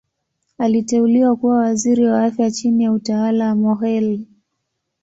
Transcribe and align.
Aliteuliwa 0.57 1.35
kuwa 1.35 1.57
Waziri 1.57 2.05
wa 2.05 2.23
Afya 2.25 2.51
chini 2.51 2.83
ya 2.83 2.91
utawala 2.91 3.47
wa 3.47 3.55
Mokhehle. 3.55 4.27